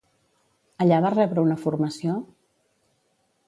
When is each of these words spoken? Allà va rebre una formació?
Allà 0.85 0.97
va 1.05 1.11
rebre 1.15 1.45
una 1.49 1.59
formació? 1.67 2.19